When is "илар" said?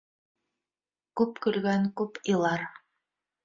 2.35-2.69